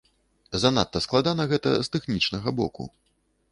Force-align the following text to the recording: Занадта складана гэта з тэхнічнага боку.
Занадта 0.63 1.01
складана 1.07 1.47
гэта 1.53 1.75
з 1.75 1.87
тэхнічнага 1.99 2.57
боку. 2.61 2.91